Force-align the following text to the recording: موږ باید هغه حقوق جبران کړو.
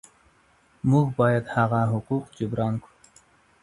موږ 0.91 1.07
باید 1.19 1.45
هغه 1.55 1.81
حقوق 1.93 2.23
جبران 2.37 2.73
کړو. 2.83 2.95